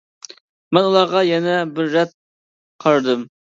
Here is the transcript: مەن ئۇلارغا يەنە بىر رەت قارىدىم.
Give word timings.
مەن 0.77 0.87
ئۇلارغا 0.87 1.21
يەنە 1.27 1.59
بىر 1.77 1.93
رەت 1.99 2.17
قارىدىم. 2.87 3.25